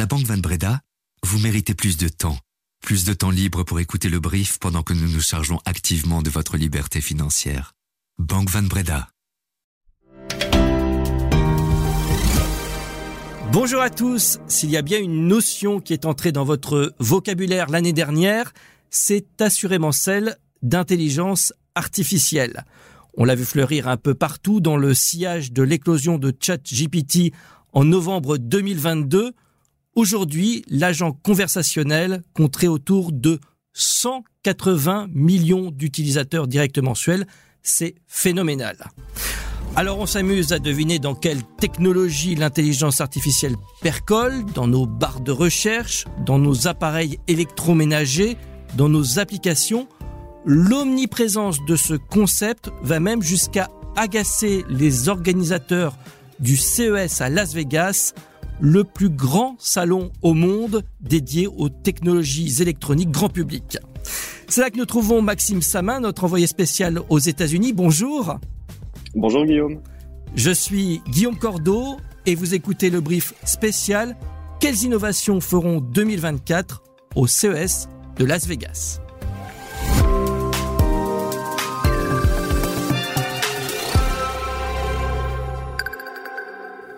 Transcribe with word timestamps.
la 0.00 0.06
Banque 0.06 0.24
Van 0.24 0.38
Breda, 0.38 0.80
vous 1.22 1.38
méritez 1.40 1.74
plus 1.74 1.98
de 1.98 2.08
temps. 2.08 2.38
Plus 2.80 3.04
de 3.04 3.12
temps 3.12 3.28
libre 3.28 3.64
pour 3.64 3.80
écouter 3.80 4.08
le 4.08 4.18
brief 4.18 4.58
pendant 4.58 4.82
que 4.82 4.94
nous 4.94 5.06
nous 5.06 5.20
chargeons 5.20 5.60
activement 5.66 6.22
de 6.22 6.30
votre 6.30 6.56
liberté 6.56 7.02
financière. 7.02 7.74
Banque 8.16 8.48
Van 8.48 8.62
Breda. 8.62 9.10
Bonjour 13.52 13.82
à 13.82 13.90
tous. 13.90 14.38
S'il 14.46 14.70
y 14.70 14.78
a 14.78 14.80
bien 14.80 14.98
une 14.98 15.28
notion 15.28 15.80
qui 15.80 15.92
est 15.92 16.06
entrée 16.06 16.32
dans 16.32 16.44
votre 16.44 16.94
vocabulaire 16.98 17.68
l'année 17.68 17.92
dernière, 17.92 18.54
c'est 18.88 19.42
assurément 19.42 19.92
celle 19.92 20.38
d'intelligence 20.62 21.52
artificielle. 21.74 22.64
On 23.18 23.24
l'a 23.26 23.34
vu 23.34 23.44
fleurir 23.44 23.86
un 23.86 23.98
peu 23.98 24.14
partout 24.14 24.62
dans 24.62 24.78
le 24.78 24.94
sillage 24.94 25.52
de 25.52 25.62
l'éclosion 25.62 26.16
de 26.16 26.34
ChatGPT 26.40 27.34
en 27.74 27.84
novembre 27.84 28.38
2022. 28.38 29.34
Aujourd'hui, 29.96 30.64
l'agent 30.68 31.12
conversationnel 31.12 32.22
compterait 32.32 32.68
autour 32.68 33.12
de 33.12 33.40
180 33.72 35.08
millions 35.12 35.70
d'utilisateurs 35.70 36.46
directs 36.46 36.78
mensuels. 36.78 37.26
C'est 37.62 37.96
phénoménal. 38.06 38.76
Alors 39.76 39.98
on 39.98 40.06
s'amuse 40.06 40.52
à 40.52 40.58
deviner 40.58 40.98
dans 40.98 41.14
quelle 41.14 41.42
technologie 41.58 42.34
l'intelligence 42.34 43.00
artificielle 43.00 43.54
percole, 43.82 44.44
dans 44.54 44.66
nos 44.66 44.86
barres 44.86 45.20
de 45.20 45.32
recherche, 45.32 46.06
dans 46.24 46.38
nos 46.38 46.66
appareils 46.66 47.18
électroménagers, 47.28 48.36
dans 48.76 48.88
nos 48.88 49.18
applications. 49.18 49.88
L'omniprésence 50.44 51.64
de 51.66 51.76
ce 51.76 51.94
concept 51.94 52.70
va 52.82 52.98
même 52.98 53.22
jusqu'à 53.22 53.70
agacer 53.96 54.64
les 54.68 55.08
organisateurs 55.08 55.96
du 56.40 56.56
CES 56.56 57.20
à 57.20 57.28
Las 57.28 57.54
Vegas, 57.54 58.14
le 58.60 58.84
plus 58.84 59.08
grand 59.08 59.56
salon 59.58 60.10
au 60.22 60.34
monde 60.34 60.82
dédié 61.00 61.46
aux 61.46 61.68
technologies 61.68 62.60
électroniques 62.60 63.10
grand 63.10 63.28
public. 63.28 63.78
C'est 64.48 64.60
là 64.60 64.70
que 64.70 64.76
nous 64.76 64.86
trouvons 64.86 65.22
Maxime 65.22 65.62
Samin, 65.62 66.00
notre 66.00 66.24
envoyé 66.24 66.46
spécial 66.46 67.00
aux 67.08 67.18
États-Unis. 67.18 67.72
Bonjour. 67.72 68.38
Bonjour 69.14 69.44
Guillaume. 69.44 69.80
Je 70.34 70.50
suis 70.50 71.00
Guillaume 71.08 71.38
Cordeau 71.38 71.96
et 72.26 72.34
vous 72.34 72.54
écoutez 72.54 72.90
le 72.90 73.00
brief 73.00 73.34
spécial 73.44 74.16
Quelles 74.60 74.82
innovations 74.82 75.40
feront 75.40 75.80
2024 75.80 76.82
au 77.16 77.26
CES 77.26 77.88
de 78.16 78.24
Las 78.24 78.46
Vegas? 78.46 79.00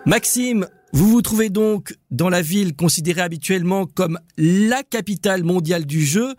Maxime, 0.05 0.67
vous 0.93 1.07
vous 1.07 1.23
trouvez 1.23 1.49
donc 1.49 1.95
dans 2.11 2.29
la 2.29 2.43
ville 2.43 2.75
considérée 2.75 3.21
habituellement 3.21 3.87
comme 3.87 4.19
la 4.37 4.83
capitale 4.83 5.43
mondiale 5.43 5.87
du 5.87 6.01
jeu. 6.01 6.35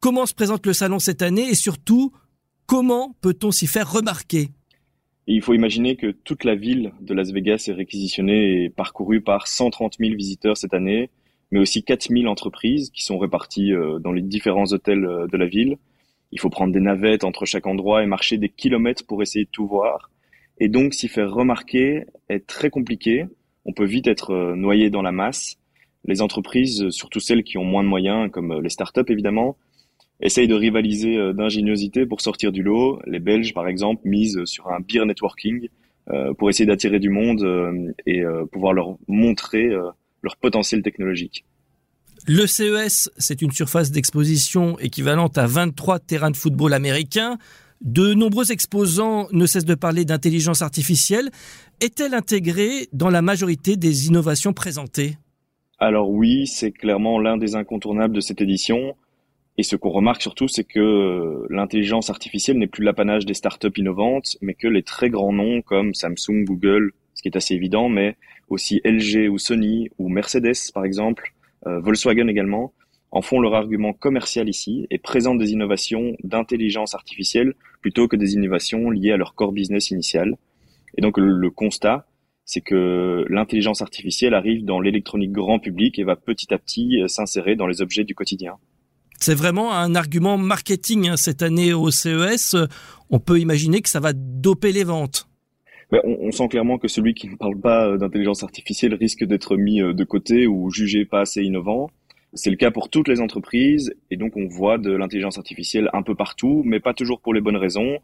Comment 0.00 0.26
se 0.26 0.34
présente 0.34 0.66
le 0.66 0.72
salon 0.72 0.98
cette 0.98 1.22
année 1.22 1.48
et 1.48 1.54
surtout, 1.54 2.12
comment 2.66 3.14
peut-on 3.20 3.52
s'y 3.52 3.68
faire 3.68 3.92
remarquer? 3.92 4.48
Il 5.28 5.40
faut 5.40 5.54
imaginer 5.54 5.94
que 5.94 6.10
toute 6.10 6.42
la 6.42 6.56
ville 6.56 6.92
de 7.00 7.14
Las 7.14 7.30
Vegas 7.30 7.66
est 7.68 7.72
réquisitionnée 7.72 8.64
et 8.64 8.70
parcourue 8.70 9.20
par 9.20 9.46
130 9.46 9.98
000 10.00 10.16
visiteurs 10.16 10.56
cette 10.56 10.74
année, 10.74 11.10
mais 11.52 11.60
aussi 11.60 11.84
4 11.84 12.08
000 12.10 12.26
entreprises 12.26 12.90
qui 12.90 13.04
sont 13.04 13.18
réparties 13.18 13.72
euh, 13.72 14.00
dans 14.00 14.10
les 14.10 14.22
différents 14.22 14.72
hôtels 14.72 15.04
euh, 15.04 15.28
de 15.28 15.36
la 15.36 15.46
ville. 15.46 15.76
Il 16.32 16.40
faut 16.40 16.50
prendre 16.50 16.72
des 16.72 16.80
navettes 16.80 17.22
entre 17.22 17.44
chaque 17.44 17.68
endroit 17.68 18.02
et 18.02 18.06
marcher 18.06 18.36
des 18.36 18.48
kilomètres 18.48 19.06
pour 19.06 19.22
essayer 19.22 19.44
de 19.44 19.50
tout 19.50 19.68
voir. 19.68 20.10
Et 20.58 20.68
donc, 20.68 20.92
s'y 20.92 21.06
faire 21.06 21.30
remarquer 21.30 22.06
est 22.28 22.48
très 22.48 22.68
compliqué. 22.68 23.26
On 23.64 23.72
peut 23.72 23.84
vite 23.84 24.06
être 24.06 24.30
euh, 24.30 24.56
noyé 24.56 24.90
dans 24.90 25.02
la 25.02 25.12
masse. 25.12 25.56
Les 26.04 26.20
entreprises, 26.20 26.90
surtout 26.90 27.20
celles 27.20 27.44
qui 27.44 27.58
ont 27.58 27.64
moins 27.64 27.84
de 27.84 27.88
moyens, 27.88 28.30
comme 28.30 28.60
les 28.60 28.68
startups 28.68 29.00
évidemment, 29.08 29.56
essayent 30.20 30.48
de 30.48 30.54
rivaliser 30.54 31.16
euh, 31.16 31.32
d'ingéniosité 31.32 32.06
pour 32.06 32.20
sortir 32.20 32.52
du 32.52 32.62
lot. 32.62 33.00
Les 33.06 33.20
Belges, 33.20 33.54
par 33.54 33.68
exemple, 33.68 34.02
misent 34.04 34.44
sur 34.44 34.68
un 34.68 34.80
beer 34.80 35.06
networking 35.06 35.68
euh, 36.10 36.34
pour 36.34 36.50
essayer 36.50 36.66
d'attirer 36.66 36.98
du 36.98 37.10
monde 37.10 37.94
et 38.06 38.22
pouvoir 38.50 38.72
leur 38.72 38.96
montrer 39.06 39.70
leur 40.22 40.36
potentiel 40.36 40.82
technologique. 40.82 41.44
Le 42.26 42.46
CES, 42.46 43.10
c'est 43.18 43.42
une 43.42 43.50
surface 43.50 43.90
d'exposition 43.90 44.78
équivalente 44.78 45.38
à 45.38 45.46
23 45.46 45.98
terrains 45.98 46.30
de 46.30 46.36
football 46.36 46.72
américains. 46.72 47.36
De 47.82 48.14
nombreux 48.14 48.52
exposants 48.52 49.26
ne 49.32 49.44
cessent 49.44 49.64
de 49.64 49.74
parler 49.74 50.04
d'intelligence 50.04 50.62
artificielle. 50.62 51.30
Est-elle 51.80 52.14
intégrée 52.14 52.86
dans 52.92 53.10
la 53.10 53.22
majorité 53.22 53.76
des 53.76 54.06
innovations 54.06 54.52
présentées? 54.52 55.16
Alors 55.80 56.08
oui, 56.08 56.46
c'est 56.46 56.70
clairement 56.70 57.18
l'un 57.18 57.36
des 57.36 57.56
incontournables 57.56 58.14
de 58.14 58.20
cette 58.20 58.40
édition. 58.40 58.94
Et 59.58 59.64
ce 59.64 59.74
qu'on 59.74 59.90
remarque 59.90 60.22
surtout, 60.22 60.46
c'est 60.46 60.62
que 60.62 61.44
l'intelligence 61.50 62.08
artificielle 62.08 62.56
n'est 62.58 62.68
plus 62.68 62.84
l'apanage 62.84 63.26
des 63.26 63.34
startups 63.34 63.76
innovantes, 63.76 64.36
mais 64.42 64.54
que 64.54 64.68
les 64.68 64.84
très 64.84 65.10
grands 65.10 65.32
noms 65.32 65.60
comme 65.60 65.92
Samsung, 65.92 66.44
Google, 66.44 66.92
ce 67.14 67.22
qui 67.22 67.28
est 67.28 67.36
assez 67.36 67.54
évident, 67.54 67.88
mais 67.88 68.16
aussi 68.48 68.80
LG 68.84 69.28
ou 69.28 69.38
Sony 69.38 69.90
ou 69.98 70.08
Mercedes 70.08 70.70
par 70.72 70.84
exemple, 70.84 71.32
euh, 71.66 71.80
Volkswagen 71.80 72.28
également, 72.28 72.72
en 73.12 73.20
font 73.20 73.40
leur 73.40 73.54
argument 73.54 73.92
commercial 73.92 74.48
ici 74.48 74.86
et 74.90 74.98
présentent 74.98 75.38
des 75.38 75.52
innovations 75.52 76.16
d'intelligence 76.24 76.94
artificielle 76.94 77.54
plutôt 77.82 78.08
que 78.08 78.16
des 78.16 78.32
innovations 78.32 78.90
liées 78.90 79.12
à 79.12 79.18
leur 79.18 79.34
core 79.34 79.52
business 79.52 79.90
initial. 79.90 80.36
Et 80.96 81.02
donc 81.02 81.18
le, 81.18 81.50
constat, 81.50 82.06
c'est 82.46 82.62
que 82.62 83.24
l'intelligence 83.28 83.82
artificielle 83.82 84.34
arrive 84.34 84.64
dans 84.64 84.80
l'électronique 84.80 85.30
grand 85.30 85.58
public 85.58 85.98
et 85.98 86.04
va 86.04 86.16
petit 86.16 86.52
à 86.54 86.58
petit 86.58 87.02
euh, 87.02 87.08
s'insérer 87.08 87.54
dans 87.54 87.66
les 87.66 87.82
objets 87.82 88.04
du 88.04 88.14
quotidien. 88.14 88.54
C'est 89.20 89.34
vraiment 89.34 89.72
un 89.72 89.94
argument 89.94 90.38
marketing 90.38 91.10
hein, 91.10 91.16
cette 91.16 91.42
année 91.42 91.72
au 91.72 91.90
CES. 91.90 92.56
On 93.10 93.20
peut 93.20 93.38
imaginer 93.38 93.82
que 93.82 93.90
ça 93.90 94.00
va 94.00 94.12
doper 94.14 94.72
les 94.72 94.84
ventes. 94.84 95.28
Ben, 95.92 96.00
on, 96.04 96.16
on, 96.22 96.32
sent 96.32 96.48
clairement 96.48 96.78
que 96.78 96.88
celui 96.88 97.12
qui 97.12 97.28
ne 97.28 97.36
parle 97.36 97.60
pas 97.60 97.86
euh, 97.86 97.98
d'intelligence 97.98 98.42
artificielle 98.42 98.94
risque 98.94 99.24
d'être 99.24 99.56
mis 99.56 99.82
euh, 99.82 99.92
de 99.92 100.04
côté 100.04 100.46
ou 100.46 100.70
jugé 100.70 101.04
pas 101.04 101.20
assez 101.20 101.42
innovant. 101.42 101.90
C'est 102.34 102.50
le 102.50 102.56
cas 102.56 102.70
pour 102.70 102.88
toutes 102.88 103.08
les 103.08 103.20
entreprises 103.20 103.94
et 104.10 104.16
donc 104.16 104.36
on 104.36 104.46
voit 104.46 104.78
de 104.78 104.90
l'intelligence 104.90 105.36
artificielle 105.36 105.90
un 105.92 106.02
peu 106.02 106.14
partout, 106.14 106.62
mais 106.64 106.80
pas 106.80 106.94
toujours 106.94 107.20
pour 107.20 107.34
les 107.34 107.40
bonnes 107.40 107.56
raisons. 107.56 107.98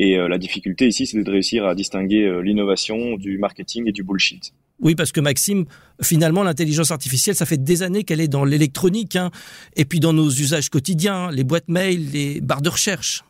Et 0.00 0.16
euh, 0.16 0.28
la 0.28 0.38
difficulté 0.38 0.88
ici, 0.88 1.06
c'est 1.06 1.22
de 1.22 1.30
réussir 1.30 1.66
à 1.66 1.74
distinguer 1.74 2.24
euh, 2.24 2.40
l'innovation 2.40 3.16
du 3.16 3.36
marketing 3.36 3.86
et 3.86 3.92
du 3.92 4.02
bullshit. 4.02 4.54
Oui, 4.80 4.94
parce 4.94 5.12
que 5.12 5.20
Maxime, 5.20 5.66
finalement, 6.02 6.42
l'intelligence 6.42 6.90
artificielle, 6.90 7.36
ça 7.36 7.44
fait 7.44 7.62
des 7.62 7.82
années 7.82 8.02
qu'elle 8.02 8.22
est 8.22 8.28
dans 8.28 8.46
l'électronique, 8.46 9.14
hein, 9.16 9.30
et 9.76 9.84
puis 9.84 10.00
dans 10.00 10.14
nos 10.14 10.30
usages 10.30 10.70
quotidiens, 10.70 11.30
les 11.30 11.44
boîtes 11.44 11.68
mail, 11.68 12.10
les 12.12 12.40
barres 12.40 12.62
de 12.62 12.70
recherche. 12.70 13.24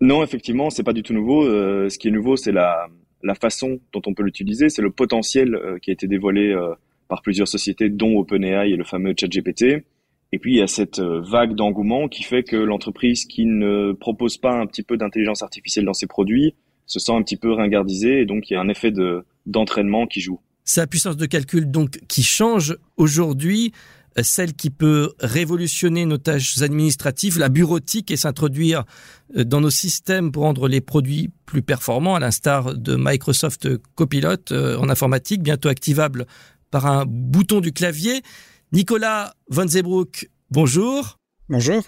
Non, 0.00 0.24
effectivement, 0.24 0.70
c'est 0.70 0.82
pas 0.82 0.94
du 0.94 1.02
tout 1.02 1.12
nouveau. 1.12 1.44
Euh, 1.44 1.90
ce 1.90 1.98
qui 1.98 2.08
est 2.08 2.10
nouveau, 2.10 2.36
c'est 2.36 2.52
la, 2.52 2.88
la 3.22 3.34
façon 3.34 3.78
dont 3.92 4.00
on 4.06 4.14
peut 4.14 4.22
l'utiliser, 4.22 4.70
c'est 4.70 4.82
le 4.82 4.90
potentiel 4.90 5.60
qui 5.82 5.90
a 5.90 5.92
été 5.92 6.08
dévoilé 6.08 6.56
par 7.08 7.22
plusieurs 7.22 7.48
sociétés, 7.48 7.88
dont 7.88 8.18
OpenAI 8.18 8.70
et 8.70 8.76
le 8.76 8.84
fameux 8.84 9.14
ChatGPT. 9.18 9.84
Et 10.34 10.38
puis 10.38 10.54
il 10.54 10.58
y 10.58 10.62
a 10.62 10.66
cette 10.66 10.98
euh, 10.98 11.20
vague 11.20 11.54
d'engouement 11.54 12.08
qui 12.08 12.24
fait 12.24 12.42
que 12.42 12.56
l'entreprise 12.56 13.24
qui 13.24 13.46
ne 13.46 13.92
propose 13.92 14.36
pas 14.36 14.52
un 14.52 14.66
petit 14.66 14.82
peu 14.82 14.96
d'intelligence 14.96 15.44
artificielle 15.44 15.84
dans 15.84 15.94
ses 15.94 16.08
produits 16.08 16.56
se 16.86 16.98
sent 16.98 17.12
un 17.12 17.22
petit 17.22 17.36
peu 17.36 17.52
ringardisée 17.52 18.20
et 18.20 18.26
donc 18.26 18.50
il 18.50 18.54
y 18.54 18.56
a 18.56 18.60
un 18.60 18.68
effet 18.68 18.90
de 18.90 19.24
d'entraînement 19.46 20.08
qui 20.08 20.20
joue. 20.20 20.40
La 20.76 20.88
puissance 20.88 21.16
de 21.16 21.26
calcul 21.26 21.70
donc 21.70 22.00
qui 22.08 22.24
change 22.24 22.76
aujourd'hui, 22.96 23.70
euh, 24.18 24.22
celle 24.24 24.54
qui 24.54 24.70
peut 24.70 25.12
révolutionner 25.20 26.04
nos 26.04 26.18
tâches 26.18 26.60
administratives, 26.62 27.38
la 27.38 27.48
bureautique 27.48 28.10
et 28.10 28.16
s'introduire 28.16 28.84
euh, 29.36 29.44
dans 29.44 29.60
nos 29.60 29.70
systèmes 29.70 30.32
pour 30.32 30.42
rendre 30.42 30.66
les 30.66 30.80
produits 30.80 31.30
plus 31.46 31.62
performants, 31.62 32.16
à 32.16 32.18
l'instar 32.18 32.74
de 32.74 32.96
Microsoft 32.98 33.68
Copilot 33.94 34.50
en 34.50 34.88
informatique, 34.88 35.44
bientôt 35.44 35.68
activable 35.68 36.26
par 36.74 36.86
un 36.86 37.04
bouton 37.06 37.60
du 37.60 37.70
clavier. 37.70 38.20
Nicolas 38.72 39.34
Von 39.48 39.68
Zebroek, 39.68 40.28
bonjour. 40.50 41.20
Bonjour. 41.48 41.84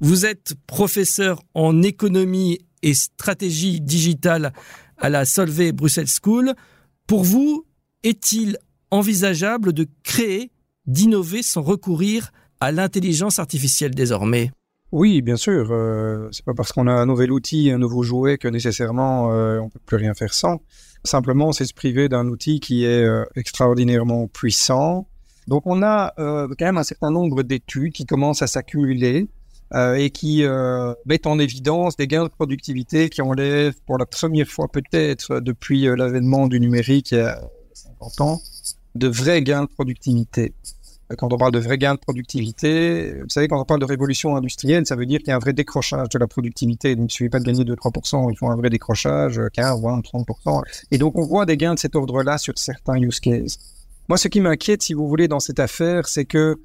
Vous 0.00 0.26
êtes 0.26 0.54
professeur 0.66 1.40
en 1.54 1.84
économie 1.84 2.58
et 2.82 2.94
stratégie 2.94 3.80
digitale 3.80 4.52
à 4.98 5.08
la 5.08 5.24
Solvay 5.24 5.70
Bruxelles 5.70 6.08
School. 6.08 6.54
Pour 7.06 7.22
vous, 7.22 7.64
est-il 8.02 8.58
envisageable 8.90 9.72
de 9.72 9.86
créer, 10.02 10.50
d'innover 10.88 11.44
sans 11.44 11.62
recourir 11.62 12.32
à 12.58 12.72
l'intelligence 12.72 13.38
artificielle 13.38 13.94
désormais? 13.94 14.50
Oui, 14.90 15.22
bien 15.22 15.36
sûr. 15.36 15.68
Euh, 15.70 16.28
c'est 16.32 16.44
pas 16.44 16.54
parce 16.54 16.72
qu'on 16.72 16.88
a 16.88 16.92
un 16.92 17.06
nouvel 17.06 17.30
outil, 17.30 17.70
un 17.70 17.78
nouveau 17.78 18.02
jouet 18.02 18.36
que 18.36 18.48
nécessairement 18.48 19.32
euh, 19.32 19.60
on 19.60 19.68
peut 19.68 19.80
plus 19.86 19.96
rien 19.96 20.14
faire 20.14 20.34
sans. 20.34 20.60
Simplement, 21.04 21.52
c'est 21.52 21.66
se 21.66 21.74
priver 21.74 22.08
d'un 22.08 22.28
outil 22.28 22.60
qui 22.60 22.84
est 22.84 23.04
euh, 23.04 23.24
extraordinairement 23.36 24.26
puissant. 24.26 25.06
Donc, 25.46 25.66
on 25.66 25.82
a 25.82 26.14
euh, 26.18 26.48
quand 26.58 26.64
même 26.64 26.78
un 26.78 26.84
certain 26.84 27.10
nombre 27.10 27.42
d'études 27.42 27.92
qui 27.92 28.06
commencent 28.06 28.40
à 28.40 28.46
s'accumuler 28.46 29.28
euh, 29.74 29.94
et 29.94 30.08
qui 30.08 30.44
mettent 31.04 31.26
en 31.26 31.38
évidence 31.38 31.96
des 31.96 32.06
gains 32.06 32.24
de 32.24 32.28
productivité 32.28 33.10
qui 33.10 33.20
enlèvent 33.20 33.76
pour 33.86 33.98
la 33.98 34.06
première 34.06 34.48
fois 34.48 34.68
peut-être 34.68 35.40
depuis 35.40 35.82
l'avènement 35.82 36.46
du 36.46 36.58
numérique 36.58 37.12
il 37.12 37.18
y 37.18 37.20
a 37.20 37.40
50 37.74 38.20
ans 38.22 38.40
de 38.94 39.08
vrais 39.08 39.42
gains 39.42 39.64
de 39.64 39.68
productivité. 39.68 40.54
Quand 41.18 41.32
on 41.32 41.36
parle 41.36 41.52
de 41.52 41.58
vrais 41.58 41.76
gains 41.76 41.94
de 41.94 41.98
productivité, 41.98 43.20
vous 43.20 43.28
savez, 43.28 43.46
quand 43.46 43.60
on 43.60 43.64
parle 43.64 43.80
de 43.80 43.84
révolution 43.84 44.36
industrielle, 44.36 44.86
ça 44.86 44.96
veut 44.96 45.04
dire 45.04 45.18
qu'il 45.18 45.28
y 45.28 45.32
a 45.32 45.36
un 45.36 45.38
vrai 45.38 45.52
décrochage 45.52 46.08
de 46.08 46.18
la 46.18 46.26
productivité. 46.26 46.96
Donc, 46.96 47.02
il 47.02 47.06
ne 47.06 47.10
suffit 47.10 47.28
pas 47.28 47.40
de 47.40 47.44
gagner 47.44 47.62
2-3%, 47.64 48.30
il 48.30 48.36
faut 48.36 48.48
un 48.48 48.56
vrai 48.56 48.70
décrochage, 48.70 49.40
15, 49.52 49.82
20, 49.82 50.00
30%. 50.00 50.62
Et 50.90 50.98
donc, 50.98 51.18
on 51.18 51.26
voit 51.26 51.44
des 51.44 51.56
gains 51.56 51.74
de 51.74 51.78
cet 51.78 51.94
ordre-là 51.94 52.38
sur 52.38 52.56
certains 52.56 52.96
use 52.96 53.20
cases. 53.20 53.58
Moi, 54.08 54.16
ce 54.16 54.28
qui 54.28 54.40
m'inquiète, 54.40 54.82
si 54.82 54.94
vous 54.94 55.06
voulez, 55.06 55.28
dans 55.28 55.40
cette 55.40 55.60
affaire, 55.60 56.08
c'est 56.08 56.24
que 56.24 56.56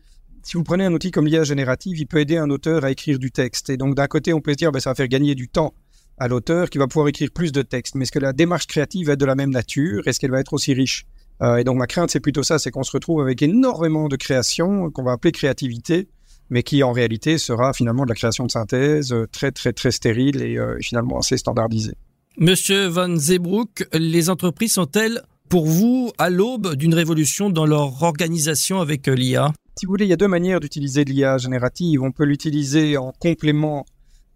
si 0.43 0.55
vous 0.55 0.63
prenez 0.63 0.85
un 0.85 0.93
outil 0.93 1.11
comme 1.11 1.27
l'IA 1.27 1.43
générative, 1.43 1.99
il 1.99 2.07
peut 2.07 2.19
aider 2.19 2.37
un 2.37 2.49
auteur 2.49 2.85
à 2.85 2.91
écrire 2.91 3.19
du 3.19 3.31
texte. 3.31 3.69
Et 3.69 3.77
donc, 3.77 3.95
d'un 3.95 4.07
côté, 4.07 4.33
on 4.33 4.39
peut 4.39 4.51
se 4.53 4.57
dire, 4.57 4.71
ben, 4.71 4.79
ça 4.79 4.89
va 4.91 4.95
faire 4.95 5.07
gagner 5.07 5.35
du 5.35 5.49
temps 5.49 5.73
à 6.17 6.27
l'auteur 6.27 6.69
qui 6.69 6.77
va 6.77 6.87
pouvoir 6.87 7.07
écrire 7.09 7.29
plus 7.31 7.51
de 7.51 7.61
texte. 7.61 7.95
Mais 7.95 8.03
est-ce 8.03 8.11
que 8.11 8.19
la 8.19 8.33
démarche 8.33 8.67
créative 8.67 9.07
va 9.07 9.13
être 9.13 9.19
de 9.19 9.25
la 9.25 9.35
même 9.35 9.51
nature? 9.51 10.07
Est-ce 10.07 10.19
qu'elle 10.19 10.31
va 10.31 10.39
être 10.39 10.53
aussi 10.53 10.73
riche? 10.73 11.05
Euh, 11.41 11.57
Et 11.57 11.63
donc, 11.63 11.77
ma 11.77 11.87
crainte, 11.87 12.09
c'est 12.11 12.19
plutôt 12.19 12.43
ça, 12.43 12.59
c'est 12.59 12.71
qu'on 12.71 12.83
se 12.83 12.91
retrouve 12.91 13.21
avec 13.21 13.41
énormément 13.41 14.07
de 14.07 14.15
création 14.15 14.89
qu'on 14.91 15.03
va 15.03 15.13
appeler 15.13 15.31
créativité, 15.31 16.07
mais 16.49 16.63
qui 16.63 16.83
en 16.83 16.91
réalité 16.91 17.37
sera 17.37 17.73
finalement 17.73 18.03
de 18.03 18.09
la 18.09 18.15
création 18.15 18.45
de 18.45 18.51
synthèse 18.51 19.13
euh, 19.13 19.27
très, 19.31 19.51
très, 19.51 19.73
très 19.73 19.91
stérile 19.91 20.41
et 20.41 20.57
euh, 20.57 20.77
finalement 20.81 21.19
assez 21.19 21.37
standardisée. 21.37 21.95
Monsieur 22.37 22.87
Van 22.87 23.15
Zeebroek, 23.15 23.85
les 23.93 24.29
entreprises 24.29 24.73
sont-elles 24.73 25.21
pour 25.49 25.65
vous 25.65 26.11
à 26.17 26.29
l'aube 26.29 26.75
d'une 26.75 26.93
révolution 26.93 27.49
dans 27.49 27.65
leur 27.65 28.03
organisation 28.03 28.81
avec 28.81 29.07
l'IA 29.07 29.51
Si 29.77 29.85
vous 29.85 29.91
voulez, 29.91 30.05
il 30.05 30.09
y 30.09 30.13
a 30.13 30.17
deux 30.17 30.27
manières 30.27 30.59
d'utiliser 30.59 31.03
l'IA 31.03 31.37
générative. 31.37 32.03
On 32.03 32.11
peut 32.11 32.23
l'utiliser 32.23 32.97
en 32.97 33.11
complément 33.19 33.85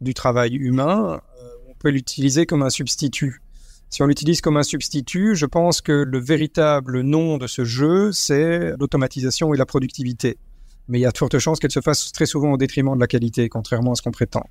du 0.02 0.14
travail 0.14 0.56
humain, 0.56 1.22
on 1.70 1.74
peut 1.76 1.90
l'utiliser 1.90 2.46
comme 2.46 2.64
un 2.64 2.70
substitut. 2.70 3.43
Si 3.94 4.02
on 4.02 4.08
l'utilise 4.08 4.42
comme 4.42 4.58
un 4.58 4.64
substitut, 4.64 5.36
je 5.36 5.46
pense 5.46 5.80
que 5.80 5.92
le 5.92 6.18
véritable 6.18 7.02
nom 7.02 7.38
de 7.38 7.46
ce 7.46 7.64
jeu, 7.64 8.12
c'est 8.12 8.76
l'automatisation 8.80 9.54
et 9.54 9.58
la 9.58 9.68
productivité. 9.68 10.40
Mais 10.88 10.98
il 10.98 11.04
y 11.04 11.06
a 11.06 11.12
de 11.12 11.18
fortes 11.20 11.38
chances 11.38 11.60
qu'elle 11.60 11.70
se 11.70 11.80
fasse 11.80 12.12
très 12.12 12.26
souvent 12.26 12.54
au 12.54 12.58
détriment 12.58 12.96
de 12.96 13.00
la 13.00 13.06
qualité, 13.06 13.48
contrairement 13.50 13.92
à 13.92 13.96
ce 13.96 14.02
qu'on 14.02 14.10
prétend. 14.10 14.46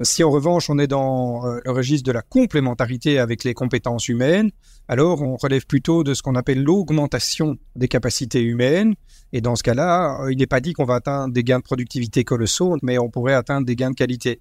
Si 0.00 0.24
en 0.24 0.30
revanche 0.30 0.70
on 0.70 0.78
est 0.78 0.86
dans 0.86 1.44
euh, 1.44 1.58
le 1.62 1.72
registre 1.72 2.06
de 2.06 2.12
la 2.12 2.22
complémentarité 2.22 3.18
avec 3.18 3.44
les 3.44 3.52
compétences 3.52 4.08
humaines, 4.08 4.50
alors 4.88 5.20
on 5.20 5.36
relève 5.36 5.66
plutôt 5.66 6.02
de 6.02 6.14
ce 6.14 6.22
qu'on 6.22 6.34
appelle 6.34 6.62
l'augmentation 6.62 7.58
des 7.74 7.88
capacités 7.88 8.40
humaines. 8.40 8.94
Et 9.34 9.42
dans 9.42 9.56
ce 9.56 9.62
cas-là, 9.62 10.22
euh, 10.22 10.32
il 10.32 10.38
n'est 10.38 10.46
pas 10.46 10.60
dit 10.60 10.72
qu'on 10.72 10.86
va 10.86 10.94
atteindre 10.94 11.34
des 11.34 11.44
gains 11.44 11.58
de 11.58 11.64
productivité 11.64 12.24
colossaux, 12.24 12.78
mais 12.82 12.96
on 12.96 13.10
pourrait 13.10 13.34
atteindre 13.34 13.66
des 13.66 13.76
gains 13.76 13.90
de 13.90 13.94
qualité. 13.94 14.40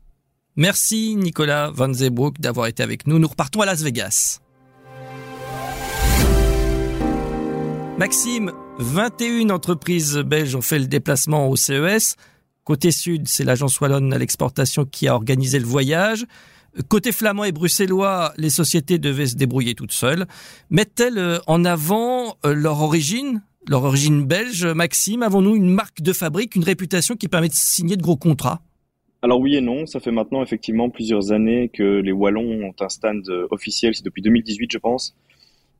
Merci 0.56 1.18
Nicolas 1.18 1.72
Van 1.72 1.92
Zeebroek 1.92 2.40
d'avoir 2.40 2.68
été 2.68 2.84
avec 2.84 3.06
nous. 3.06 3.19
Nous 3.19 3.28
repartons 3.28 3.60
à 3.60 3.66
Las 3.66 3.84
Vegas. 3.84 4.40
Maxime, 7.97 8.51
21 8.77 9.51
entreprises 9.51 10.18
belges 10.18 10.53
ont 10.53 10.62
fait 10.62 10.80
le 10.80 10.88
déplacement 10.88 11.47
au 11.47 11.56
CES. 11.56 12.18
Côté 12.65 12.92
sud, 12.92 13.30
c'est 13.30 13.45
l'agence 13.45 13.80
wallonne 13.80 14.12
à 14.12 14.18
l'exportation 14.18 14.83
qui 14.83 15.07
a 15.07 15.15
organisé 15.15 15.59
le 15.59 15.65
voyage. 15.65 16.25
Côté 16.89 17.13
flamand 17.13 17.45
et 17.45 17.53
bruxellois, 17.53 18.33
les 18.36 18.50
sociétés 18.50 18.97
devaient 18.97 19.27
se 19.27 19.38
débrouiller 19.38 19.75
toutes 19.75 19.94
seules. 19.94 20.25
Mettent-elles 20.69 21.18
euh, 21.18 21.38
en 21.47 21.63
avant 21.63 22.36
euh, 22.45 22.53
leur 22.53 22.81
origine, 22.81 23.42
leur 23.65 23.86
origine 23.86 24.25
belge? 24.25 24.65
Maxime, 24.65 25.24
avons-nous 25.24 25.56
une 25.56 25.69
marque 25.69 26.01
de 26.01 26.12
fabrique, 26.12 26.56
une 26.56 26.65
réputation 26.65 27.15
qui 27.15 27.30
permet 27.30 27.47
de 27.47 27.53
signer 27.53 27.95
de 27.95 28.01
gros 28.01 28.18
contrats? 28.18 28.62
Alors 29.21 29.39
oui 29.39 29.56
et 29.56 29.62
non, 29.62 29.86
ça 29.86 30.01
fait 30.01 30.12
maintenant 30.12 30.44
effectivement 30.44 30.89
plusieurs 30.89 31.31
années 31.31 31.69
que 31.74 32.01
les 32.01 32.12
Wallons 32.12 32.65
ont 32.68 32.75
un 32.77 32.89
stand 32.89 33.24
euh, 33.30 33.47
officiel, 33.51 33.95
c'est 33.95 34.03
depuis 34.03 34.21
2018 34.21 34.69
je 34.69 34.77
pense, 34.80 35.15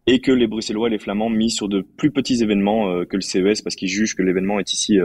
et 0.08 0.20
que 0.20 0.32
les 0.32 0.48
Bruxellois 0.48 0.88
et 0.88 0.92
les 0.92 1.00
Flamands 1.00 1.30
mis 1.30 1.50
sur 1.50 1.68
de 1.68 1.82
plus 1.82 2.12
petits 2.12 2.44
événements 2.44 3.06
que 3.06 3.16
le 3.16 3.22
CES 3.22 3.62
parce 3.62 3.76
qu'ils 3.76 3.90
jugent 3.90 4.16
que 4.16 4.22
l'événement 4.22 4.60
est 4.60 4.72
ici 4.72 5.00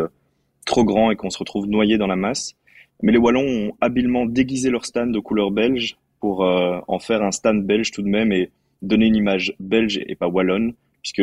trop 0.66 0.84
grand 0.84 1.10
et 1.10 1.16
qu'on 1.16 1.30
se 1.30 1.38
retrouve 1.38 1.66
noyé 1.66 1.98
dans 1.98 2.06
la 2.06 2.16
masse. 2.16 2.54
Mais 3.02 3.12
les 3.12 3.18
Wallons 3.18 3.46
ont 3.46 3.72
habilement 3.80 4.26
déguisé 4.26 4.70
leur 4.70 4.84
stand 4.84 5.12
de 5.12 5.18
couleur 5.18 5.50
belge 5.50 5.96
pour 6.20 6.44
euh, 6.44 6.78
en 6.86 6.98
faire 6.98 7.22
un 7.22 7.32
stand 7.32 7.66
belge 7.66 7.90
tout 7.90 8.02
de 8.02 8.08
même 8.08 8.32
et 8.32 8.50
donner 8.82 9.06
une 9.06 9.16
image 9.16 9.54
belge 9.58 10.00
et 10.06 10.14
pas 10.14 10.28
wallonne, 10.28 10.74
puisque 11.02 11.22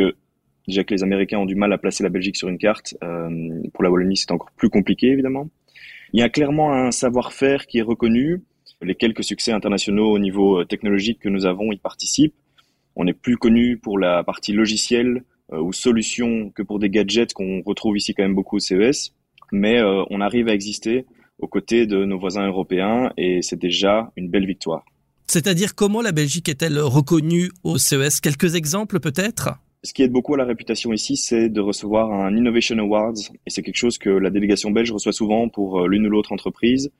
déjà 0.66 0.84
que 0.84 0.92
les 0.92 1.02
Américains 1.02 1.38
ont 1.38 1.46
du 1.46 1.54
mal 1.54 1.72
à 1.72 1.78
placer 1.78 2.02
la 2.02 2.08
Belgique 2.08 2.36
sur 2.36 2.48
une 2.48 2.58
carte, 2.58 2.96
euh, 3.02 3.62
pour 3.72 3.84
la 3.84 3.90
Wallonie 3.90 4.16
c'est 4.16 4.32
encore 4.32 4.50
plus 4.56 4.70
compliqué 4.70 5.08
évidemment. 5.08 5.48
Il 6.12 6.20
y 6.20 6.22
a 6.22 6.28
clairement 6.28 6.72
un 6.72 6.90
savoir-faire 6.90 7.66
qui 7.66 7.78
est 7.78 7.82
reconnu. 7.82 8.42
Les 8.80 8.94
quelques 8.94 9.24
succès 9.24 9.52
internationaux 9.52 10.10
au 10.10 10.18
niveau 10.18 10.60
euh, 10.60 10.64
technologique 10.64 11.20
que 11.20 11.28
nous 11.28 11.46
avons 11.46 11.72
y 11.72 11.78
participent. 11.78 12.34
On 12.98 13.06
est 13.06 13.14
plus 13.14 13.38
connu 13.38 13.78
pour 13.78 13.98
la 13.98 14.22
partie 14.22 14.52
logicielle 14.52 15.24
ou 15.50 15.72
solution 15.72 16.50
que 16.50 16.62
pour 16.62 16.78
des 16.78 16.90
gadgets 16.90 17.32
qu'on 17.32 17.62
retrouve 17.64 17.96
ici 17.96 18.12
quand 18.12 18.22
même 18.22 18.34
beaucoup 18.34 18.56
au 18.56 18.60
CES 18.60 19.14
mais 19.52 19.78
euh, 19.78 20.04
on 20.10 20.20
arrive 20.20 20.48
à 20.48 20.54
exister 20.54 21.06
aux 21.38 21.48
côtés 21.48 21.86
de 21.86 22.04
nos 22.04 22.18
voisins 22.18 22.46
européens 22.46 23.10
et 23.16 23.42
c'est 23.42 23.58
déjà 23.58 24.12
une 24.16 24.28
belle 24.28 24.46
victoire. 24.46 24.84
C'est-à-dire 25.26 25.74
comment 25.74 26.00
la 26.00 26.12
Belgique 26.12 26.48
est-elle 26.48 26.78
reconnue 26.80 27.50
au 27.62 27.78
CES 27.78 28.20
Quelques 28.20 28.54
exemples 28.54 28.98
peut-être? 28.98 29.50
Ce 29.84 29.92
qui 29.92 30.02
aide 30.02 30.10
beaucoup 30.10 30.34
à 30.34 30.38
la 30.38 30.44
réputation 30.44 30.92
ici, 30.92 31.16
c'est 31.16 31.48
de 31.48 31.60
recevoir 31.60 32.12
un 32.12 32.36
Innovation 32.36 32.76
Awards, 32.78 33.14
et 33.46 33.50
c'est 33.50 33.62
quelque 33.62 33.76
chose 33.76 33.96
que 33.96 34.10
la 34.10 34.30
délégation 34.30 34.72
belge 34.72 34.90
reçoit 34.90 35.12
souvent 35.12 35.48
pour 35.48 35.80
euh, 35.80 35.86
l'une 35.86 36.06
ou 36.06 36.10
l'autre 36.10 36.32
entreprise, 36.32 36.90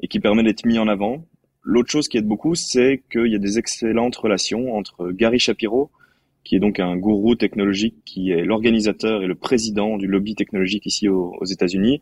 et 0.00 0.08
qui 0.08 0.20
permet 0.20 0.42
d'être 0.42 0.66
mis 0.66 0.78
en 0.78 0.88
avant. 0.88 1.24
L'autre 1.70 1.90
chose 1.90 2.08
qui 2.08 2.16
aide 2.16 2.26
beaucoup, 2.26 2.54
c'est 2.54 3.02
qu'il 3.12 3.26
y 3.26 3.34
a 3.34 3.38
des 3.38 3.58
excellentes 3.58 4.16
relations 4.16 4.74
entre 4.74 5.10
Gary 5.10 5.38
Shapiro, 5.38 5.90
qui 6.42 6.56
est 6.56 6.60
donc 6.60 6.80
un 6.80 6.96
gourou 6.96 7.34
technologique, 7.34 7.96
qui 8.06 8.30
est 8.30 8.42
l'organisateur 8.42 9.22
et 9.22 9.26
le 9.26 9.34
président 9.34 9.98
du 9.98 10.06
lobby 10.06 10.34
technologique 10.34 10.86
ici 10.86 11.10
aux, 11.10 11.44
États-Unis. 11.44 12.00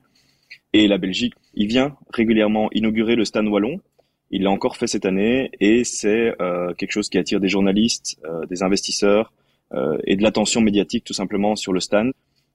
Et 0.72 0.86
la 0.86 0.98
Belgique, 0.98 1.34
il 1.54 1.66
vient 1.66 1.96
régulièrement 2.10 2.70
inaugurer 2.74 3.16
le 3.16 3.24
stand 3.24 3.48
wallon. 3.48 3.80
Il 4.30 4.44
l'a 4.44 4.52
encore 4.52 4.76
fait 4.76 4.86
cette 4.86 5.04
année 5.04 5.50
et 5.58 5.82
c'est 5.82 6.40
euh, 6.40 6.72
quelque 6.74 6.92
chose 6.92 7.08
qui 7.08 7.19
attire 7.19 7.40
des 7.40 7.48
journalistes, 7.48 8.20
euh, 8.24 8.46
des 8.46 8.62
investisseurs 8.62 9.32
euh, 9.74 9.98
et 10.04 10.14
de 10.14 10.22
l'attention 10.22 10.60
médiatique 10.60 11.02
tout 11.02 11.12
simplement 11.12 11.56
sur 11.56 11.72
le 11.72 11.80
stand 11.80 12.12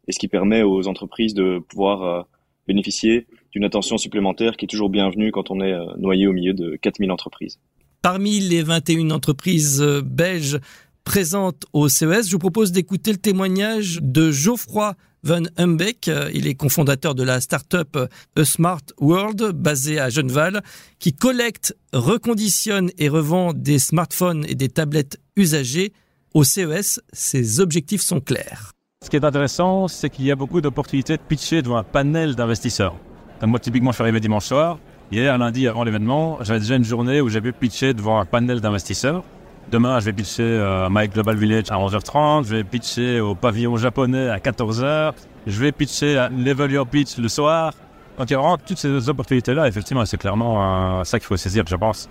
et 0.08 0.14
ce 0.14 0.20
qui 0.20 0.30
permet 0.30 0.64
aux 0.64 0.88
entreprises 0.88 1.34
de 1.34 1.60
pouvoir 1.60 2.26
bénéficier 2.68 3.28
d'une 3.52 3.64
attention 3.64 3.98
supplémentaire 3.98 4.58
qui 4.58 4.66
est 4.66 4.68
toujours 4.68 4.90
bienvenue 4.90 5.32
quand 5.32 5.52
on 5.52 5.62
est 5.62 5.76
noyé 5.98 6.28
au 6.28 6.34
milieu 6.34 6.54
de 6.54 6.78
4000 6.82 7.12
entreprises. 7.12 7.60
Parmi 8.02 8.40
les 8.40 8.64
21 8.64 9.12
entreprises 9.12 9.82
belges 10.04 10.60
présente 11.04 11.66
au 11.74 11.90
CES. 11.90 12.28
Je 12.28 12.32
vous 12.32 12.40
propose 12.40 12.72
d'écouter 12.72 13.12
le 13.12 13.18
témoignage 13.18 14.00
de 14.02 14.32
Geoffroy 14.32 14.96
Van 15.24 15.44
Humbeck. 15.58 16.10
Il 16.34 16.48
est 16.48 16.56
cofondateur 16.56 17.16
de 17.16 17.24
la 17.24 17.42
start-up 17.42 17.98
A 18.36 18.46
Smart 18.46 18.82
World 19.00 19.52
basée 19.54 20.00
à 20.00 20.10
Genneval 20.10 20.62
qui 21.00 21.14
collecte, 21.14 21.76
reconditionne 21.94 22.92
et 22.98 23.10
revend 23.10 23.54
des 23.54 23.80
smartphones 23.80 24.46
et 24.48 24.56
des 24.56 24.70
tablettes 24.70 25.20
usagées. 25.36 25.94
Au 26.34 26.44
CES, 26.44 27.02
ses 27.12 27.60
objectifs 27.60 28.02
sont 28.02 28.22
clairs. 28.22 28.72
Ce 29.04 29.10
qui 29.10 29.16
est 29.16 29.26
intéressant, 29.26 29.88
c'est 29.88 30.10
qu'il 30.10 30.26
y 30.26 30.32
a 30.32 30.36
beaucoup 30.36 30.62
d'opportunités 30.62 31.18
de 31.18 31.22
pitcher 31.22 31.62
devant 31.62 31.78
un 31.78 31.84
panel 31.84 32.36
d'investisseurs. 32.36 32.96
Moi, 33.44 33.60
typiquement, 33.60 33.92
je 33.92 33.96
suis 33.96 34.04
arrivé 34.04 34.20
dimanche 34.20 34.46
soir. 34.46 34.78
Hier, 35.12 35.38
lundi, 35.38 35.68
avant 35.68 35.84
l'événement, 35.84 36.38
j'avais 36.42 36.60
déjà 36.60 36.76
une 36.76 36.84
journée 36.84 37.22
où 37.22 37.30
j'avais 37.30 37.52
pitché 37.52 37.94
devant 37.94 38.20
un 38.20 38.26
panel 38.26 38.62
d'investisseurs. 38.62 39.24
Demain, 39.72 40.00
je 40.00 40.06
vais 40.06 40.14
pitcher 40.14 40.44
euh, 40.44 40.86
à 40.86 40.90
My 40.92 41.08
Global 41.08 41.36
Village 41.38 41.66
à 41.70 41.76
11h30. 41.76 42.46
Je 42.46 42.56
vais 42.56 42.64
pitcher 42.64 43.20
au 43.20 43.36
pavillon 43.36 43.78
japonais 43.78 44.30
à 44.30 44.38
14h. 44.38 45.14
Je 45.48 45.60
vais 45.60 45.72
pitcher 45.72 46.18
à 46.18 46.30
Level 46.30 46.72
Your 46.72 46.88
Pitch 46.88 47.18
le 47.18 47.28
soir. 47.28 47.74
Donc, 48.18 48.30
il 48.30 48.34
y 48.34 48.36
a 48.36 48.40
vraiment 48.40 48.58
toutes 48.58 48.78
ces 48.78 49.10
opportunités-là. 49.10 49.68
Effectivement, 49.68 50.06
c'est 50.06 50.18
clairement 50.18 51.04
ça 51.04 51.20
qu'il 51.20 51.28
faut 51.28 51.38
saisir, 51.38 51.64
je 51.68 51.76
pense. 51.76 52.10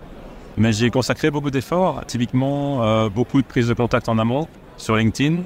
Mais 0.57 0.73
j'ai 0.73 0.91
consacré 0.91 1.31
beaucoup 1.31 1.51
d'efforts, 1.51 2.05
typiquement 2.07 2.83
euh, 2.83 3.09
beaucoup 3.09 3.41
de 3.41 3.47
prises 3.47 3.69
de 3.69 3.75
contact 3.75 4.09
en 4.09 4.19
amont 4.19 4.49
sur 4.77 4.97
LinkedIn, 4.97 5.43